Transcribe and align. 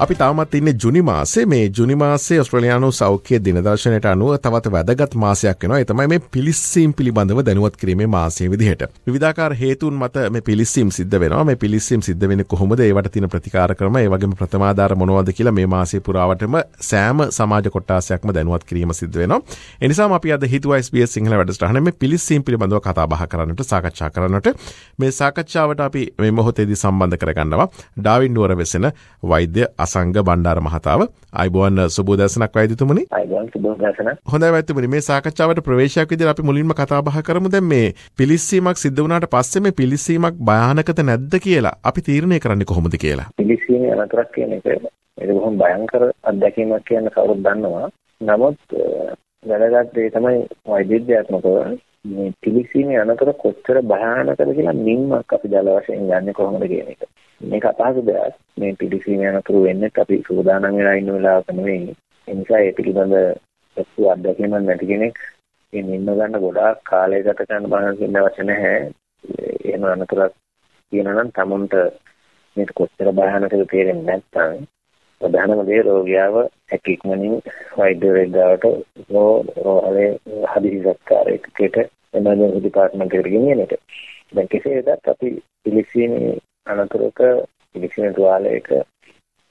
අපි 0.00 0.14
තාමත් 0.14 0.54
ඉන්න 0.54 0.68
ජුනි 0.82 1.02
මාසේ. 1.02 1.42
මේ 1.46 1.70
ජුනි 1.78 1.94
මාසේ 1.94 2.38
ඔස්ට්‍රලයානු 2.40 2.88
සෞඛ්‍ය 2.90 3.38
දිනදර්ශනයට 3.38 4.06
අනුව 4.08 4.36
තවත් 4.36 4.70
වැදගත් 4.74 5.14
මාසයක් 5.14 5.64
වෙනවා. 5.64 5.80
එතමයි 5.84 6.06
මේ 6.08 6.20
පිලිස්සීම් 6.36 6.94
පිළිබඳව 6.94 7.42
දැනුවත් 7.44 7.76
කිරීමේ 7.76 8.06
මාසය 8.06 8.48
විදිහට. 8.50 8.84
විධාකාර 9.06 9.54
හේතුන් 9.54 9.94
මත 9.94 10.22
මේ 10.30 10.40
පිලිස්සීම් 10.40 10.90
සිද්ධ 10.90 11.16
වෙනවා. 11.20 11.44
මේ 11.44 11.56
පිලිස්සීම් 11.56 12.02
සිද්ධ 12.02 12.28
වෙන 12.28 12.44
කොහොමද? 12.44 12.80
ඒවට 12.80 13.10
තින 13.12 13.28
ප්‍රතිකාර 13.28 13.74
කරම 13.74 13.96
ඒ 13.96 14.08
වගේම 14.08 14.32
ප්‍රථමාධාර 14.38 14.94
මොනවද 14.96 15.32
කියලා 15.32 15.52
මේ 15.52 15.66
මාසේ 15.66 16.00
පුරාවටම 16.00 16.56
සෑම 16.80 17.20
සමාජ 17.30 17.68
කොට්ටාසයක්ම 17.68 18.32
දැනුවත් 18.34 18.64
කිරීම 18.64 18.94
සිද්ධ 18.94 19.20
වෙනවා. 19.20 19.40
එනිසාම 19.80 20.12
අපි 20.12 20.32
අද 20.32 20.48
හිතුවා 20.48 20.80
SBS 20.80 21.14
සිංහල 21.14 21.36
වැඩසටහන 21.36 21.82
මේ 21.82 21.98
පිලිස්සීම් 21.98 22.42
පිළිබඳව 22.42 22.80
කතා 22.80 23.06
බහ 23.06 23.28
කරන්නට 23.28 23.62
සාකච්ඡා 23.64 24.10
කරන්නට. 24.10 24.48
මේ 24.98 25.12
සාකච්ඡාවට 25.12 25.86
අපි 25.88 26.08
මේ 26.18 26.32
මොහොතේදී 26.32 26.82
සම්බන්ධ 26.84 27.20
කරගන්නවා. 27.20 27.70
ඩාවින් 28.00 28.34
නුවර 28.34 28.56
වෙසෙන 28.56 28.90
වෛද්‍ය 29.28 29.68
අසංග 29.90 30.12
බණ්ඩාර 30.20 30.60
මහතාව. 30.62 31.06
අයිබෝන් 31.34 31.82
සුබෝදසනක් 31.90 32.54
වෛදතුමනි 32.54 33.02
අයිබෝන් 33.12 33.50
සුබෝදසන 33.54 34.10
හොඳ 34.26 34.46
ඇතුමනි 34.48 34.90
මේ 34.92 35.02
සාකච්ඡාවට 35.02 35.62
ප්‍රවේශයක් 35.62 36.12
විදිහට 36.12 36.32
අපි 36.32 36.42
මුලින්ම 36.42 36.74
කතා 36.74 37.02
බහ 37.02 37.18
කරමු. 37.22 37.48
දැන් 37.48 37.68
මේ 37.72 37.88
පිලිස්සීමක් 38.18 38.82
සිද්ධ 38.84 39.02
වුණාට 39.02 39.28
පස්සේ 39.34 39.62
මේ 39.62 39.76
පිලිස්සීමක් 39.80 40.40
භයානකද 40.42 41.02
නැද්ද 41.02 41.36
කියලා 41.40 41.74
අපි 41.84 42.06
තීරණය 42.08 42.40
කරන්නේ 42.40 42.70
කොහොමද 42.72 42.96
කියලා. 42.98 43.28
පිලිස්සීමේ 43.36 43.92
අනතුරක් 43.96 44.32
කියන 44.34 44.56
එක 44.58 44.66
ඒක 44.70 45.30
බොහොම 45.30 45.58
භයංකර 45.58 46.02
අත්දැකීමක් 46.24 46.84
කියන 46.84 47.10
කවුරුත් 47.10 47.44
දන්නවා. 47.46 47.88
නමුත් 48.20 48.58
වැදගත් 49.44 49.94
දේ 49.94 50.10
තමයි 50.10 50.36
වෛද්‍යත්මකව 50.66 51.46
මේ 52.10 52.32
පිලිස්සීමේ 52.42 53.00
අනතුර 53.00 53.32
කොච්චර 53.36 53.82
භයානකද 53.84 54.44
කියලා 54.50 54.76
නිම්මක් 54.80 55.34
අපි 55.34 55.48
දල 55.48 55.72
වශයෙන් 55.76 56.06
ගන්නේ 56.06 56.34
කොහොමද 56.34 56.66
කියන 56.66 56.94
එක. 56.94 57.02
මේක 57.40 57.64
අපහසු 57.64 58.02
දෙයක්. 58.02 58.34
මේ 58.56 58.74
පිළිසීම 58.74 59.22
යනතුරු 59.22 59.62
වෙන්නේ 59.62 59.90
අපි 59.96 60.22
සූදානම් 60.22 60.76
වෙලා 60.76 60.96
ඉන්න 60.96 61.12
වෙලාවක 61.12 61.48
නෙවෙයි. 61.50 61.94
ඒ 62.28 62.34
නිසා 62.34 62.60
ඒ 62.60 62.72
පිළිබඳ 62.72 63.14
ලොකු 63.76 64.08
අත්දැකීමක් 64.08 64.54
නැති 64.58 64.86
කෙනෙක් 64.86 65.16
මේ 65.72 65.82
නින්න 65.82 66.08
ගන්න 66.08 66.36
ගොඩාක් 66.36 66.82
කාලය 66.84 67.22
ගත 67.22 67.40
කරන්න 67.40 67.70
බාන 67.70 67.96
කියන 67.98 68.16
අවශ්‍ය 68.16 68.42
නැහැ. 68.42 68.92
එහෙම 69.64 69.84
අනතුරක් 69.84 70.34
කියනවා 70.92 71.16
නම් 71.16 71.30
තමුන්ට 71.30 71.74
මේක 72.56 72.70
කොච්චර 72.74 73.08
භයානකද 73.12 73.64
තේරෙන්නේ 73.66 74.06
නැත්නම් 74.08 74.68
ප්‍රධානම 75.20 75.62
දේ 75.66 75.80
රෝගියාව 75.82 76.36
හැකියක්මනින් 76.70 77.34
වෛද්‍යවරයෙක් 77.76 78.30
ගාවට 78.30 78.64
රෝහලේ 79.10 80.10
හදිසි 80.52 80.80
සත්කාරයකට 80.84 81.80
එමර්ජන්සි 82.14 82.60
ඩිපාර්ට්මන්ට් 82.60 83.14
එකට 83.14 83.32
ගෙනියන 83.34 83.64
එක. 83.64 83.72
දැන් 84.34 84.48
කෙසේ 84.48 84.78
වෙතත් 84.82 85.12
අපි 85.12 85.28
පිළිසීමේ 85.62 86.38
අනතුරක 86.66 87.20
පිළිසින 87.70 88.14
තුවාලයක 88.14 88.68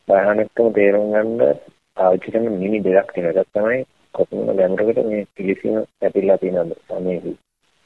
භයානකම 0.08 0.68
තේරුම් 0.72 1.06
ගන්න 1.10 1.58
පාවිච්චි 1.98 2.32
කරන 2.32 2.48
මිනි 2.54 2.80
දෙකක් 2.80 3.10
තියෙනවා. 3.10 3.36
ඒක 3.36 3.50
තමයි 3.50 3.80
කොපමණ 4.14 4.58
ගැඹුරකට 4.58 5.00
මේ 5.06 5.30
පිළිසින 5.36 5.78
ඇතිලා 6.02 6.38
තියෙනවද 6.38 6.76
සමේහි. 6.86 7.34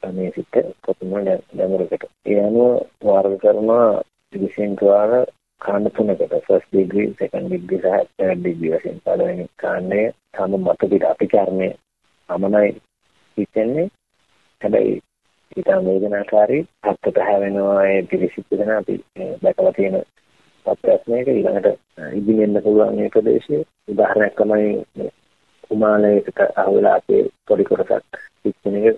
සමේහිත 0.02 0.54
කොපමණ 0.80 1.30
ගැඹුරකට. 1.52 2.04
ඒ 2.26 2.40
අනුව 2.40 2.72
වර්ග 3.02 3.34
කරනවා 3.40 3.88
පිළිසින 4.32 4.76
තුවාල 4.76 5.12
කාණ්ඩ 5.60 5.92
තුනකට 5.92 6.22
ෆස්ට් 6.38 6.68
ඩිග්‍රී 6.68 7.08
සෙකන්ඩ් 7.14 7.48
ඩිග්‍රී 7.48 7.80
සහ 7.80 8.06
තර්ඩ් 8.12 8.40
ඩිග්‍රී 8.40 8.74
වශයෙන් 8.74 9.02
පළවෙනි 9.02 9.46
කාණ්ඩය 9.56 10.02
තම 10.34 10.54
මත 10.58 10.80
පිට 10.84 11.04
අපි 11.04 11.26
කර්මය 11.28 11.68
අමනයි 12.28 12.70
හිතෙන්නේ 13.38 13.88
හැබැයි 14.62 15.02
ඉතාම 15.56 15.84
වේදනාකාරී 15.84 16.62
හත්තට 16.84 17.18
හැවෙනවා 17.22 17.82
ඒ 17.86 18.02
පිළිසිත් 18.04 18.46
වෙන 18.52 18.70
අපි 18.72 19.00
දැකලා 19.42 19.72
තියෙන 19.72 19.98
තත්ත්වයක් 20.66 21.28
ඊළඟට 21.28 21.68
ඉදිමෙන්න 22.12 22.62
පුළුවන් 22.62 22.96
මේ 22.96 23.10
ප්‍රදේශයේ 23.10 23.62
උදාහරණයක් 23.88 24.34
තමයි 24.36 25.10
කුමාලයකට 25.66 26.40
අහුවෙලා 26.56 26.94
අපේ 26.94 27.22
පොඩි 27.46 27.64
කොටසක් 27.64 28.20
පිටින 28.42 28.76
එක. 28.82 28.96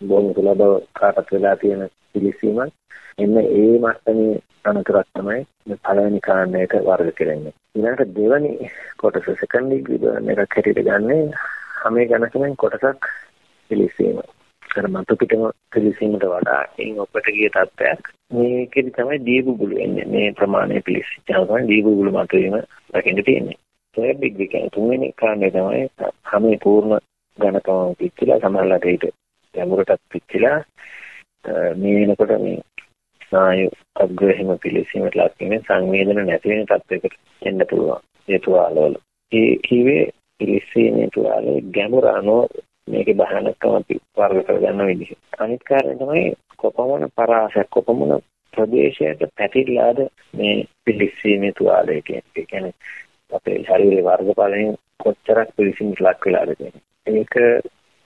බොහොම 0.00 0.34
සුලභව 0.34 0.74
කාටත් 0.92 1.32
වෙලා 1.32 1.56
තියෙන 1.56 1.82
පිළිසීමක්. 2.12 2.72
එන්න 3.18 3.36
ඒ 3.38 3.78
මට්ටමේ 3.78 4.40
අනතුරක් 4.64 5.08
තමයි 5.14 5.40
මේ 5.66 5.78
පළවෙනි 5.78 6.20
කාණ්ඩයක 6.20 6.74
වර්ග 6.82 7.14
කරන්නේ. 7.14 7.54
ඊළඟට 7.74 8.14
දෙවැනි 8.16 8.52
කොටස 8.96 9.30
සෙකන්ඩ් 9.34 9.70
ඩිග්‍රී 9.70 10.02
බර්න් 10.02 10.30
එකක් 10.32 10.40
හැටියට 10.50 10.84
ගන්නේ 10.86 11.22
හැම 11.76 12.00
ගණකෙන් 12.04 12.56
කොටසක් 12.56 13.10
පිළිසීම. 13.70 14.20
අර 14.72 14.88
මතු 14.88 15.16
පිටම 15.16 15.42
පිළිසීමට 15.72 16.24
වඩා 16.24 16.62
එයින් 16.78 16.98
ඔබට 16.98 17.26
ගිය 17.28 17.48
තත්ත්වයක්. 17.48 18.02
මේකෙදි 18.32 18.90
තමයි 18.90 19.18
දීබුබුලු 19.20 19.78
එන්නේ 19.78 20.06
මේ 20.06 20.32
ප්‍රමාණය 20.32 20.82
පිළිසිච්චාම 20.82 21.46
තමයි 21.46 21.68
දීබුබුලු 21.68 22.10
මතුවීම 22.12 22.56
දකින්න 22.92 23.24
තියෙන්නේ. 23.24 23.58
ඒ 23.96 24.14
බිග් 24.14 24.36
විකේ 24.36 24.68
තුන්වෙනි 24.68 25.12
කාරණේ 25.14 25.50
තමයි 25.50 25.82
හැමේ 26.24 26.58
පූර්ණ 26.62 26.98
ඝනකම 27.38 27.94
පිච්චිලා 27.98 28.40
සමහරලාට 28.40 28.86
ඒක 28.86 29.04
ගැඹුරටත් 29.54 30.02
පිච්චිලා 30.12 30.58
මේ 31.76 31.94
වෙනකොට 31.98 32.34
මේ 32.38 32.58
ස්නායු 33.26 33.68
අග්‍රහිම 33.96 34.50
පිළිසීමට 34.58 35.16
ලක් 35.16 35.38
වෙන 35.42 35.62
සංවේදන 35.62 36.20
නැති 36.20 36.50
වෙන 36.50 36.66
තත්යකට 36.66 37.20
එන්න 37.42 37.66
පුළුවන්. 37.70 38.02
ඒ 38.28 38.38
තුවාලවල 38.38 38.96
ඒ 39.32 39.52
කිව්වේ 39.58 40.04
පිළිසීමේ 40.40 41.08
තුවාලේ 41.14 41.60
ගැඹුර 41.74 42.06
අනුව 42.08 42.60
මේකේ 42.88 43.14
භයානකම 43.14 43.72
අපි 43.72 43.94
වර්ග 44.16 44.44
කරගන්න 44.46 44.86
විදිහ. 44.86 45.12
අනිත් 45.38 45.62
කාරණය 45.62 45.94
තමයි 45.96 46.24
කොපමණ 46.56 47.12
පරාසයක් 47.12 47.68
කොපමණ 47.70 48.22
ප්‍රදේශයක 48.54 49.20
පැතිරලාද 49.32 49.98
මේ 50.34 50.54
පිළිස්සීමේ 50.84 51.52
තුවාලය 51.52 52.02
කියන්නේ. 52.02 52.30
ඒ 52.36 52.44
කියන්නේ 52.44 52.74
අපේ 53.32 53.58
ශරීරයේ 53.60 54.04
වර්ගඵලයෙන් 54.04 54.78
කොච්චරක් 54.98 55.50
පිළිසිමට 55.56 56.00
ලක් 56.00 56.26
වෙලාද 56.26 56.54
කියන්නේ. 56.54 56.82
ඒක 57.10 57.34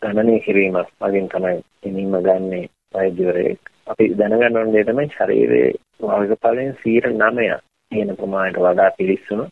ගණනය 0.03 0.41
කිරීමක් 0.41 0.91
වගේ 1.01 1.29
තමයි 1.29 1.57
ඉනින්ම 1.83 2.17
ගන්නේ 2.21 2.71
වෛද්‍යවරයෙක්. 2.95 3.61
අපි 3.87 4.05
දැනගන්න 4.15 4.57
ඕන 4.57 4.73
දේ 4.73 4.85
තමයි 4.85 5.09
ශරීරයේ 5.11 5.73
වර්ගඵලයෙන් 6.03 6.73
9% 6.79 7.61
තියෙන 7.93 8.17
ප්‍රමාණයට 8.17 8.59
වඩා 8.59 8.91
පිළිස්සුණු 8.91 9.47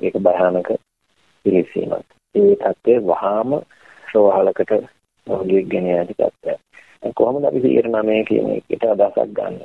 ඒක 0.00 0.14
භයානක 0.18 0.70
පිළිසීමක්. 1.44 2.06
ඒ 2.34 2.54
තත්ත්වය 2.56 2.94
වහාම 3.02 3.50
රෝහලකට 4.14 4.72
රෝගියෙක් 5.26 5.68
ගෙන 5.68 5.86
යටි 5.88 6.14
තත්ත්වයක්. 6.14 6.60
කොහොමද 7.14 7.44
අපි 7.44 7.60
109 7.60 8.24
කියන 8.24 8.50
එකට 8.52 8.84
අදහසක් 8.86 9.32
ගන්න. 9.32 9.56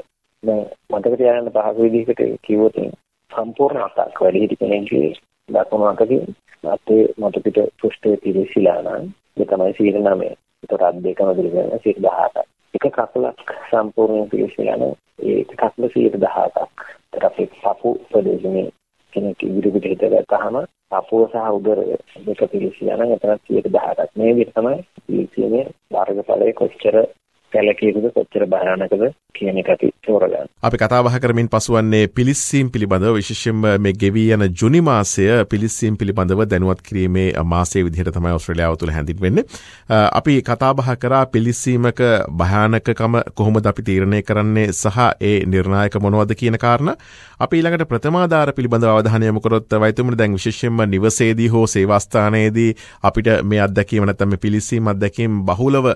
දැන් 0.44 0.66
මතක 0.92 1.18
තියාගන්න 1.18 1.52
පහසු 1.52 1.81
විදිහකට 1.81 2.22
කිව්වොත් 2.42 2.78
සම්පූර්ණ 3.32 3.84
අතක් 3.84 4.22
වැඩි 4.22 4.40
හිටි 4.40 4.56
කෙනෙක්ගේ 4.56 5.14
දකුණු 5.50 5.86
අතකින් 5.88 6.36
අතේ 6.66 7.03
මත 7.18 7.44
පිට 7.44 7.59
පෘෂ්ඨයේ 7.78 8.18
පිළිසිලා 8.18 8.82
නම් 8.82 9.06
ඒ 9.38 9.46
තමයි 9.46 9.74
109. 9.74 10.36
ඒතර 10.64 10.84
අත් 10.84 10.98
දෙකම 10.98 11.30
දිගන 11.36 11.58
118. 11.74 12.44
එක 12.74 12.86
කකුලක් 12.90 13.40
සම්පූර්ණයෙන් 13.70 14.30
පිළිසිලා 14.30 14.78
නම් 14.78 14.94
ඒ 15.22 15.44
කකුල 15.52 15.86
118ක්. 15.88 16.58
ඒතර 17.06 17.26
අපේ 17.26 17.50
පපු 17.53 17.90
ප්‍රදේශයේ 18.09 18.72
කෙනෙක් 19.14 19.44
ඉදිරියට 19.44 20.03
හිටගත්තාම 21.03 21.06
අපෝ 21.06 21.28
සහ 21.28 21.36
උදරය 21.52 21.97
දෙක 22.25 22.52
පිළිසියා 22.52 22.97
නම් 22.97 23.12
එතන 23.12 23.31
110ක් 23.47 24.09
මේ 24.16 24.34
විදිහට 24.34 24.56
තමයි 24.56 24.78
පිළිසියනේ 25.08 25.66
වර්ගඵලයේ 25.91 26.53
කොච්චර 26.53 26.96
සැලකියයුතුද 27.52 28.14
කොච්චර 28.14 28.46
භයානකද 28.46 29.03
කියන 29.34 29.58
එක 29.58 29.70
අපි 29.70 29.92
තෝරගන්න. 30.03 30.47
අපි 30.61 30.78
කතා 30.78 31.03
බහ 31.03 31.20
කරමින් 31.20 31.50
පසුවන්නේ 31.50 32.08
පිලිස්සීම් 32.09 32.72
පිළිබඳව 32.72 33.16
විශේෂයෙන්ම 33.16 33.61
මේ 33.79 33.94
ගෙවී 33.94 34.32
යන 34.35 34.46
ජුනි 34.61 34.82
මාසය 34.82 35.28
පිලිස්සීම් 35.50 35.97
පිළිබඳව 35.97 36.46
දැනුවත් 36.46 36.82
කිරීමේ 36.82 37.28
මාසයේ 37.46 37.85
විදිහට 37.85 38.14
තමයි 38.14 38.34
ඔස්ට්‍රේලියාව 38.38 38.78
තුළ 38.78 38.91
හැඳින්වෙන්නේ. 38.91 39.46
අපි 39.90 40.41
කතා 40.41 40.73
බහ 40.73 40.96
කරා 41.00 41.26
පිලිස්සීමක 41.28 42.02
භයානකකම 42.34 43.20
කොහොමද 43.35 43.66
අපි 43.66 43.84
තීරණය 43.84 44.23
කරන්නේ 44.23 44.72
සහ 44.72 44.97
ඒ 45.22 45.35
නිර්ණායක 45.46 45.96
මොනවද 45.97 46.35
කියන 46.35 46.58
කාරණා. 46.58 46.97
අපි 47.40 47.58
ඊළඟට 47.58 47.88
ප්‍රථමාධාර 47.88 48.53
පිළිබඳව 48.53 48.90
අවධානය 48.90 49.26
යොමු 49.26 49.41
කරොත් 49.41 49.78
වෛද්‍යතුමනි 49.79 50.17
දැන් 50.17 50.34
විශේෂයෙන්ම 50.34 50.84
නිවසේදී 50.90 51.47
හෝ 51.47 51.66
සේවාස්ථානයේදී 51.67 52.70
අපිට 53.03 53.32
මේ 53.44 53.61
අත්දැකීම 53.61 54.05
නැත්නම් 54.05 54.29
මේ 54.29 54.44
පිලිස්සීම් 54.47 54.88
අත්දැකීම් 54.88 55.41
බහුලව 55.46 55.94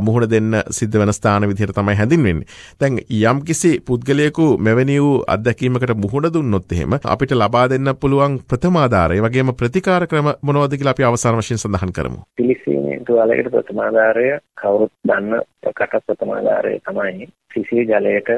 මුහුණ 0.00 0.30
දෙන්න 0.30 0.62
සිද්ධ 0.70 0.94
සිද්ධ 0.94 1.00
වෙන 1.00 1.12
ස්ථාන 1.12 1.48
විදිහට 1.48 1.74
තමයි 1.74 1.96
හැඳින්වෙන්නේ. 1.96 2.46
දැන් 2.80 2.98
යම්කිසි 3.44 3.80
පුද්ගලයෙකු 3.80 4.44
මෙවැනි 4.58 4.96
වූ 4.98 5.24
අත්දැකීමකට 5.26 5.92
මුහුණ 5.96 6.28
දුන්නොත් 6.34 6.72
එහෙම 6.72 6.94
අපිට 7.04 7.32
ලබා 7.32 7.64
දෙන්න 7.68 7.90
පුළුවන් 7.94 8.38
ප්‍රථමාධාරය 8.42 9.18
වගේම 9.20 9.50
ප්‍රතිකාර 9.52 10.06
ක්‍රම 10.06 10.28
මොනවද 10.42 10.72
කියලා 10.72 10.94
අපි 10.96 11.04
අවසාන 11.04 11.36
වශයෙන් 11.36 11.58
සඳහන් 11.58 11.92
කරමු. 11.92 12.20
පිළිසීමේ 12.36 12.98
තුවාලයකට 13.00 13.50
ප්‍රථමාධාරය 13.50 14.26
කවුරුත් 14.56 14.92
දන්න 15.04 15.44
ප්‍රකට 15.62 16.06
ප්‍රථමාධාරය 16.06 16.72
තමයි 16.80 17.28
සිසිල් 17.54 17.84
ජලයට 17.86 18.30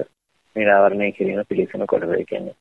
නිරාවරණය 0.57 1.13
කිරීම 1.13 1.45
පිළිසන 1.49 1.87
කොටස 1.87 2.27
කියන්නේ. 2.27 2.57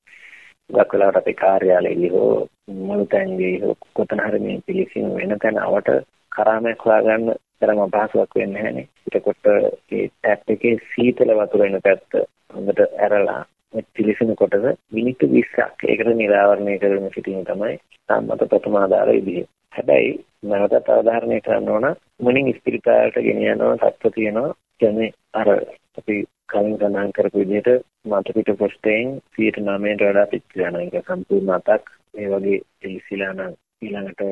ගොඩක් 0.70 0.94
වෙලාවට 0.94 1.18
අපේ 1.18 1.34
කාර්යාලයේදී 1.36 2.10
හෝ 2.10 2.48
මුළු 2.84 3.06
තැන්දී 3.08 3.56
හෝ 3.62 3.76
කොතන 3.94 4.22
හරි 4.22 4.40
මේ 4.40 4.62
පිළිසින 4.68 5.10
වෙන 5.16 5.40
තැන 5.40 5.58
අවට 5.60 5.92
කරාමයක් 6.32 6.86
හොයාගන්න 6.86 7.34
තරම් 7.62 7.82
අපහසුයක් 7.82 8.36
වෙන්නේ 8.36 8.54
නැහැනේ. 8.56 8.88
ඒකට 9.08 9.52
ඒ 9.92 10.08
ටැප් 10.08 10.50
එකේ 10.50 10.78
සීතල 10.88 11.34
වතුර 11.36 11.66
එන 11.66 11.78
පැත්ත 11.82 12.22
හොඳට 12.54 12.82
ඇරලා 12.84 13.42
පිළිසින 13.90 14.36
කොටස 14.36 14.66
මිනිත්තු 14.92 15.30
20ක් 15.30 15.90
ඒකට 15.90 16.14
නිරාවරණය 16.14 16.78
කරගෙන 16.80 17.12
සිටීම 17.12 17.44
තමයි 17.46 17.78
සම්මත 18.10 18.50
ප්‍රථමාදාර 18.52 19.12
විදිහ. 19.18 19.48
හැබැයි 19.74 20.12
නැවතත් 20.44 20.90
අවධාරණය 20.90 21.40
කරන්න 21.42 21.70
ඕන 21.70 21.88
මුලින් 22.20 22.54
ස්පිරිතාලට 22.54 23.20
ගෙන 23.22 23.44
යනවා 23.46 23.76
තත්ත්ව 23.80 24.14
තියෙනවා 24.14 24.54
කියන්නේ 24.80 25.12
අර 25.34 25.50
අපි 25.98 26.16
කලින් 26.48 26.76
සඳහන් 26.76 27.12
කරපු 27.12 27.42
විදිහට 27.42 27.86
මත 28.06 28.36
පිට 28.36 28.52
පොස්ටයෙන් 28.58 29.16
99ට 29.36 30.04
වඩා 30.04 30.28
පිච්චිලා 30.28 30.72
යන 30.74 30.82
එක 30.84 31.08
සම්පූර්ණ 31.08 31.56
අතක් 31.56 31.92
මේ 32.14 32.30
වගේ 32.32 32.60
පිළිසිලා 32.80 33.34
නම් 33.34 33.54
ඊළඟට 33.82 34.24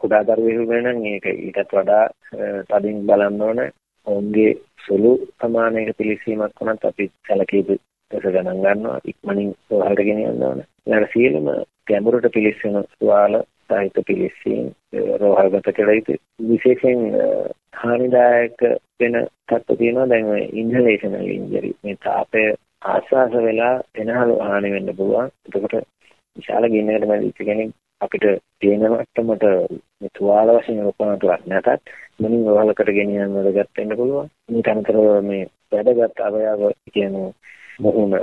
කුඩා 0.00 0.22
දරුවෙකු 0.24 0.66
වෙන 0.66 0.86
නම් 0.86 1.04
ඒක 1.06 1.26
ඊටත් 1.28 1.72
වඩා 1.72 2.04
තදින් 2.70 3.06
බලන්න 3.06 3.42
ඕන. 3.42 3.60
ඔවුන්ගේ 4.06 4.50
සුළු 4.86 5.12
ප්‍රමාණයක 5.38 5.96
පිළිසීමක් 5.96 6.60
වුණත් 6.60 6.84
අපි 6.84 7.10
සැලකිය 7.28 7.62
යුතු 7.62 7.78
ගණන් 8.10 8.62
ගන්නවා. 8.62 8.98
ඉක්මනින් 9.04 9.54
සෝහලට 9.66 10.02
ගෙන 10.02 10.22
යන්න 10.24 10.42
ඕන. 10.42 10.62
ඊළඟ 10.86 11.10
සියලුම 11.12 11.50
ගැඹුරට 11.86 12.30
පිළිස්සන 12.32 12.78
තුවාල 12.90 13.40
සාහිත්‍ය 13.68 14.02
පිළිස්සීම් 14.02 14.66
රෝහල්ගත 15.20 15.70
කළ 15.70 15.92
යුතු 15.92 16.18
විශේෂයෙන් 16.48 17.04
හානිදායක 17.74 18.58
වෙන 19.00 19.20
තත්ත්ව 19.48 19.78
තියෙනවා. 19.78 20.08
දැන් 20.08 20.26
ඔය 20.28 20.42
ඉන්හලේෂනල් 20.54 21.28
ඉන්ජරි 21.28 21.72
මේ 21.82 22.00
තාපය 22.04 22.44
ආශ්වාස 22.84 23.32
වෙලා 23.40 23.74
වෙනහළු 23.94 24.40
හානි 24.42 24.72
වෙන්න 24.72 24.96
පුළුවන්. 24.96 25.30
එතකොට 25.46 25.74
විශාල 26.36 26.68
ගින්නකට 26.68 27.06
මැදිච්ච 27.06 27.40
කෙනෙක් 27.42 27.70
අපිට 28.00 28.26
තියෙන 28.60 28.84
මට්ටමට 28.86 29.44
මේ 30.00 30.12
තුවාල 30.14 30.52
වශයෙන් 30.52 30.82
රූපණතුවක් 30.82 31.42
නැතත් 31.46 31.90
මොනින් 32.18 32.46
රෝහලකට 32.48 32.92
ගෙනියන්න 32.92 33.34
වැඩගත් 33.36 33.74
වෙන්න 33.76 33.96
පුළුවන් 33.96 34.30
මේ 34.50 34.74
අතරව 34.74 35.08
මේ 35.24 35.42
වැඩගත් 35.72 36.22
අවයව 36.22 36.62
කියන 36.90 37.18
මොහොන 37.80 38.16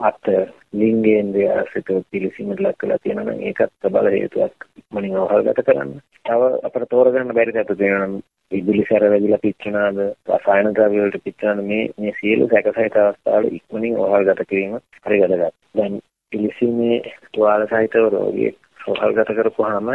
අත් 0.00 0.30
ලිංගේන්ද්‍රය 0.72 1.46
සිත 1.66 1.88
පිළිසීමට 2.10 2.60
ලක් 2.60 2.76
කරලා 2.76 2.98
තියෙනවා 2.98 3.26
නම් 3.26 3.40
ඒකත් 3.42 3.72
ප්‍රබල 3.80 4.10
හේතුවක් 4.10 4.66
ඉක්මනින් 4.78 5.16
අවහල්ගත 5.16 5.62
කරන්න. 5.62 5.90
තව 6.24 6.50
අපිට 6.62 6.88
තෝරගන්න 6.88 7.32
බැරි 7.32 7.52
තත්ත්ව 7.52 7.78
තියෙනවා 7.78 8.06
නම් 8.06 8.14
විදුලි 8.52 8.84
සැර 8.84 9.06
වැදිලා 9.06 9.40
පිච්චෙනාද 9.40 9.98
රසායන 10.30 10.70
ද්‍රව්‍ය 10.72 11.00
වලට 11.00 11.24
පිච්චෙනාද 11.24 11.64
මේ 11.64 11.82
මේ 11.96 12.14
සියලු 12.20 12.46
සැකසහිත 12.48 12.96
අවස්ථාවල 12.98 13.50
ඉක්මනින් 13.52 13.98
අවහල්ගත 13.98 14.44
කිරීම 14.46 14.78
හරි 15.02 15.20
වැදගත්. 15.22 15.58
දැන් 15.74 16.00
පිළිසීමේ 16.32 17.02
තුවාල 17.32 17.66
සහිතව 17.66 18.08
රෝගියෙක් 18.10 18.58
අවහල්ගත 18.88 19.32
කරපුවාම 19.34 19.88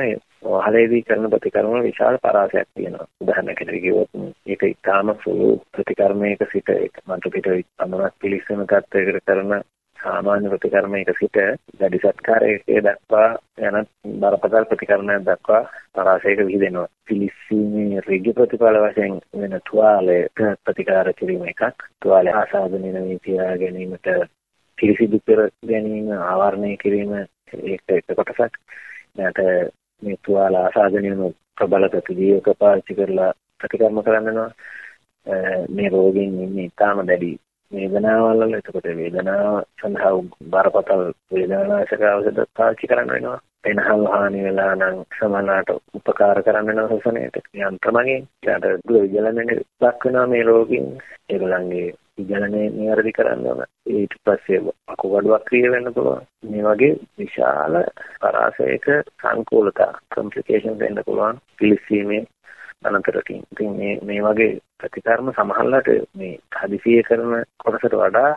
වහලේදී 0.46 1.04
කරන 1.04 1.30
ප්‍රතිකර්ම 1.30 1.76
විශාල 1.82 2.18
පරාසයක් 2.20 2.68
තියෙනවා. 2.70 3.08
උදාහරණයකට 3.22 3.72
කිව්වොත් 3.76 4.10
ඒක 4.48 4.64
ඉතාම 4.66 5.14
සුළු 5.20 5.50
ප්‍රතිකර්මයක 5.72 6.44
සිට 6.48 6.70
ඒක 6.72 7.00
මන්ට 7.04 7.32
පිට 7.32 7.48
අමනක් 7.80 8.20
පිළිස්සන 8.20 8.66
තත්ත්වයකට 8.66 9.26
කරන 9.26 9.54
සාමාන්‍ය 10.00 10.50
ප්‍රතිකර්මයක 10.50 11.10
සිට 11.14 11.40
දැඩි 11.80 12.00
සත්කාරයේ 12.00 12.82
දක්වා 12.82 13.30
යන 13.62 13.78
බරපතල 14.22 14.66
ප්‍රතිකර්මයක් 14.66 15.26
දක්වා 15.26 15.64
පරාසයක 15.94 16.40
විහිදෙනවා. 16.42 16.88
පිලිස්සීමේ 17.06 18.02
ඍජු 18.02 18.34
ප්‍රතිඵල 18.34 18.80
වශයෙන් 18.84 19.20
වෙන 19.36 19.60
තුවාලයක 19.64 20.46
ප්‍රතිකාර 20.64 21.14
කිරීම 21.14 21.46
එකක්. 21.46 21.86
තුවාලය 22.00 22.32
ආසාදනය 22.34 22.90
නමී 22.92 23.20
තියා 23.20 23.54
ගැනීමට 23.58 24.08
පිරිසිදු 24.78 25.20
කර 25.22 25.42
ගැනීම 25.66 26.12
ආවරණය 26.24 26.78
කිරීම 26.78 27.14
ඒක 27.64 27.82
එක 27.90 28.16
කොටසක්. 28.16 28.54
නැට 29.16 29.40
මේ 30.02 30.18
තුවාල 30.18 30.56
ආසාදනයම 30.56 31.24
ප්‍රබල 31.56 31.90
ප්‍රතිදීයක 31.90 32.48
පාවිච්චි 32.60 32.94
කරලා 32.96 33.32
ප්‍රතිකර්ම 33.60 34.02
කරන්නවා. 34.02 34.50
මේ 35.70 35.90
රෝගීන් 35.90 36.40
ඉන්නේ 36.40 36.66
ඉතාම 36.66 37.02
දැඩි 37.08 37.32
වේදනාවල් 37.72 38.42
වල 38.42 38.54
එතකොට 38.54 38.88
වේදනාව 38.96 39.56
සඳහා 39.80 40.14
බරපතල 40.52 41.04
වේදනානාශක 41.32 42.06
ඖෂධ 42.08 42.46
පාවිච්චි 42.54 42.88
කරන්න 42.88 43.14
වෙනවා. 43.14 43.40
වෙනහල් 43.64 44.06
හානි 44.08 44.44
වෙලා 44.44 44.74
නම් 44.76 44.98
සමහරවිට 45.18 45.70
උපකාර 45.96 46.40
කරන්න 46.44 46.68
වෙනවා 46.68 46.90
ශ්වසනයට. 46.92 47.36
යන්ත්‍රමගෙන් 47.62 48.10
ඊට 48.44 48.66
දුර 48.86 49.06
විජලනයේ 49.06 49.60
දක්වනවා 49.82 50.26
මේ 50.28 50.44
රෝගීන්. 50.44 50.88
ඒගොල්ලන්ගේ 51.30 51.90
විජලනය 52.18 52.62
නිවැරදි 52.70 53.12
කරන්න 53.12 53.46
ඕන. 53.46 53.64
ඊට 53.92 54.14
පස්සේ 54.22 54.62
අකුගඩුවක් 54.88 55.46
ක්‍රිය 55.46 55.70
වෙන්න 55.70 55.94
පුළුවන්. 55.94 56.28
මේ 56.46 56.64
වගේ 56.64 56.94
විශාල 57.18 57.76
පරාසයක 58.20 58.86
සංකූලතා 59.18 59.92
කොම්ප්ලිකේෂන් 60.10 60.80
වෙන්න 60.80 61.04
පුළුවන්. 61.06 61.42
පිළිසීමේ 61.58 62.24
අනතුරකින්. 62.84 63.44
ඉතින් 63.52 63.72
මේ 63.74 63.94
මේ 64.02 64.22
වගේ 64.24 64.60
ප්‍රතිකර්ම 64.80 65.32
සමහරලාට 65.32 65.90
මේ 66.14 66.34
හදිසියේ 66.58 67.04
කරන 67.04 67.34
කොටසට 67.58 67.96
වඩා 67.96 68.32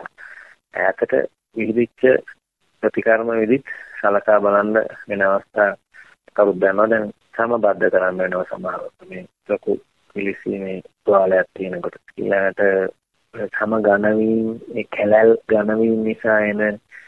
ඈතට 0.75 1.13
විහිදිච්ච 1.55 2.01
ප්‍රතිකර්ම 2.83 3.29
විදිත් 3.35 3.65
සලකා 3.99 4.39
බලන්න 4.39 4.73
වෙන 5.07 5.21
අවස්ථා 5.23 5.71
කවුරුත් 6.35 6.59
දන්නවා 6.59 6.89
දැන් 6.89 7.07
සමබද්ධ 7.35 7.91
කරන්න 7.91 8.19
වෙනවා 8.19 8.49
සමහරවිට 8.49 9.09
මේ 9.09 9.23
ලොකු 9.49 9.79
පිළිසීමේ 10.15 10.79
තුවාලයක් 11.03 11.47
තියෙනකොට 11.53 11.97
ඊළඟට 12.17 12.61
සම 13.49 13.73
ඝනවීම 13.81 14.49
ඒ 14.73 14.85
කැලල් 14.91 15.31
ඝනවීම 15.49 15.99
නිසා 16.03 16.39
එන 16.45 16.61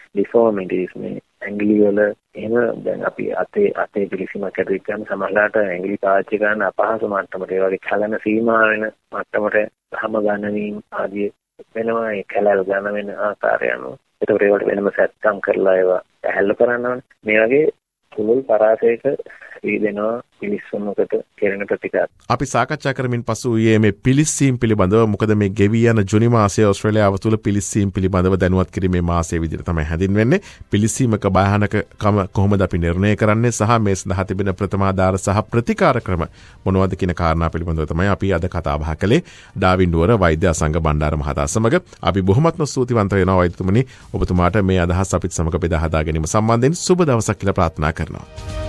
ඩිෆෝමිටිස් 0.10 0.94
මේ 0.96 1.18
ඇඟිලි 1.42 1.76
වල 1.82 2.00
එහෙම 2.36 2.56
දැන් 2.84 3.06
අපි 3.06 3.26
අතේ 3.36 3.70
අතේ 3.78 4.06
පිළිසීමක් 4.06 4.46
ඇති 4.56 4.80
කරන 4.82 5.06
සමහරලාට 5.06 5.56
ඇඟිලි 5.58 5.98
පාවිච්චි 5.98 6.40
කරන්න 6.40 6.64
අපහසු 6.64 7.08
මට්ටමට 7.08 7.52
ඒ 7.52 7.62
වගේ 7.64 7.86
කලන 7.86 8.16
සීමා 8.20 8.64
වෙන 8.66 8.86
මට්ටමට 8.86 9.58
හැම 9.94 10.18
ගණනීම් 10.20 10.78
ආදී 10.94 11.30
වෙනවා. 11.72 12.12
ඒ 12.12 12.24
කැලල් 12.26 12.64
ගන්න 12.64 12.94
වෙන 12.94 13.10
ආකාරය 13.20 13.70
අනුව. 13.70 13.96
ඒකට 14.22 14.44
ඒවට 14.44 14.68
වෙනම 14.68 14.90
සැත්කම් 14.92 15.38
කරලා 15.42 15.76
ඒවා 15.76 16.02
ඇහැල්ල 16.24 16.56
කරන්න 16.56 16.86
ඕනේ. 16.86 17.08
මේ 17.26 17.40
වගේ 17.44 17.66
පුළුල් 18.14 18.42
පරාසයක 18.44 19.04
ඊදෙනවා 19.64 20.22
පිලිස්සුමකට 20.40 21.14
කෙරෙන 21.36 21.68
ප්‍රතිකාර. 21.68 22.08
අපි 22.30 22.46
සාකච්ඡා 22.46 22.94
කරමින් 22.94 23.24
පසු 23.24 23.58
යේ 23.58 23.80
මේ 23.80 23.92
පිලිස්සීම් 24.04 24.60
පිළිබඳව 24.60 25.06
මොකද 25.08 25.34
මේ 25.36 25.50
ගෙවී 25.52 25.86
යන 25.92 26.04
ජුනි 26.14 26.30
මාසය 26.30 26.66
ඔස්ට්‍රේලියාව 26.66 27.18
තුළ 27.24 27.38
පිලිස්සීම් 27.38 27.92
පිළිබඳව 27.92 28.38
දැනුවත් 28.40 28.72
කිරීමේ 28.72 29.02
මාසය 29.02 29.42
විදිහට 29.42 29.66
තමයි 29.66 29.86
හැඳින්වෙන්නේ. 29.86 30.42
පිලිස්සීමක 30.72 31.28
භයානකකම 31.30 32.22
කොහොමද 32.34 32.62
අපි 32.62 32.78
නිර්ණය 32.78 33.16
කරන්නේ 33.16 33.52
සහ 33.52 33.80
මේ 33.80 33.96
සඳහා 33.96 34.26
තිබෙන 34.26 34.54
ප්‍රථමාදාර 34.54 35.18
සහ 35.18 35.44
ප්‍රතිකාර 35.52 36.02
ක්‍රම 36.02 36.24
මොනවද 36.66 36.96
කියන 36.96 37.16
කාරණා 37.16 37.50
පිළිබඳව 37.50 37.86
තමයි 37.86 38.08
අපි 38.08 38.34
අද 38.34 38.48
කතා 38.48 38.78
බහ 38.78 38.96
කළේ. 38.96 39.24
ඩාවින් 39.56 39.92
නුවර 39.92 40.18
වෛද්‍ය 40.20 40.48
අසංග 40.48 40.80
බණ්ඩාර 40.80 41.18
මහතා 41.18 41.48
සමග 41.48 41.84
අපි 42.02 42.22
බොහොමත්ම 42.22 42.66
ස්තුතිවන්ත 42.66 43.14
වෙනවා 43.14 43.38
වෛද්‍යතුමනි 43.38 43.86
ඔබතුමාට 44.14 44.62
මේ 44.64 44.80
අදහස් 44.80 45.14
අපිත් 45.14 45.32
සමග 45.32 45.60
බෙදා 45.60 45.84
හදා 45.86 46.04
ගැනීම 46.04 46.28
සම්බන්ධයෙන් 46.28 46.76
සුබ 46.78 47.00
දවසක් 47.02 47.38
කියලා 47.38 47.54
ප්‍රාර්ථනා 47.54 47.94
කරනවා. 47.94 48.69